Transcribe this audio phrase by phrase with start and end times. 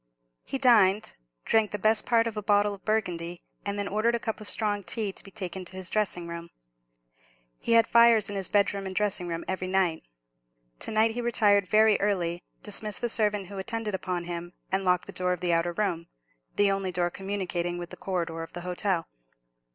[0.43, 1.15] He dined,
[1.45, 4.49] drank the best part of a bottle of Burgundy, and then ordered a cup of
[4.49, 6.49] strong tea to be taken to his dressing room.
[7.59, 10.01] He had fires in his bedroom and dressing room every night.
[10.79, 15.05] To night he retired very early, dismissed the servant who attended upon him, and locked
[15.05, 16.07] the door of the outer room,
[16.55, 19.07] the only door communicating with the corridor of the hotel.